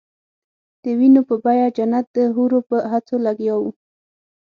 د 0.83 0.85
وینو 0.99 1.21
په 1.29 1.35
بیه 1.43 1.67
جنت 1.77 2.05
د 2.15 2.17
حورو 2.35 2.59
په 2.69 2.77
هڅو 2.91 3.15
لګیا 3.25 3.55
وو. 3.61 3.71